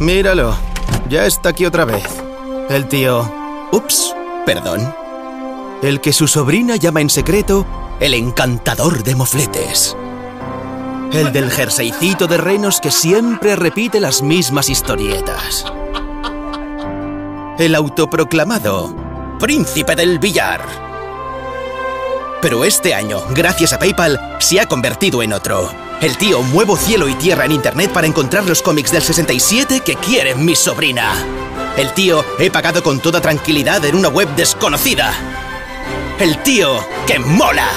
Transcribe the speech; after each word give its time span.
Míralo, 0.00 0.56
ya 1.08 1.26
está 1.26 1.50
aquí 1.50 1.66
otra 1.66 1.84
vez. 1.84 2.04
El 2.70 2.86
tío... 2.88 3.30
Ups, 3.72 4.14
perdón. 4.46 4.94
El 5.82 6.00
que 6.00 6.12
su 6.12 6.26
sobrina 6.26 6.76
llama 6.76 7.00
en 7.00 7.10
secreto 7.10 7.66
el 8.00 8.14
encantador 8.14 9.02
de 9.02 9.14
mofletes. 9.14 9.96
El 11.12 11.32
del 11.32 11.50
jerseycito 11.50 12.26
de 12.26 12.36
renos 12.36 12.80
que 12.80 12.90
siempre 12.90 13.56
repite 13.56 14.00
las 14.00 14.22
mismas 14.22 14.68
historietas. 14.68 15.64
El 17.58 17.74
autoproclamado 17.74 18.94
príncipe 19.38 19.94
del 19.94 20.18
billar. 20.18 20.87
Pero 22.40 22.64
este 22.64 22.94
año, 22.94 23.20
gracias 23.30 23.72
a 23.72 23.80
PayPal, 23.80 24.36
se 24.38 24.60
ha 24.60 24.66
convertido 24.66 25.22
en 25.22 25.32
otro. 25.32 25.72
El 26.00 26.16
tío 26.16 26.40
muevo 26.42 26.76
cielo 26.76 27.08
y 27.08 27.14
tierra 27.14 27.44
en 27.44 27.52
internet 27.52 27.92
para 27.92 28.06
encontrar 28.06 28.44
los 28.44 28.62
cómics 28.62 28.92
del 28.92 29.02
67 29.02 29.80
que 29.84 29.96
quiere 29.96 30.36
mi 30.36 30.54
sobrina. 30.54 31.14
El 31.76 31.92
tío 31.94 32.24
he 32.38 32.48
pagado 32.50 32.84
con 32.84 33.00
toda 33.00 33.20
tranquilidad 33.20 33.84
en 33.84 33.96
una 33.96 34.08
web 34.08 34.28
desconocida. 34.36 35.12
El 36.20 36.40
tío 36.44 36.78
que 37.08 37.18
mola. 37.18 37.68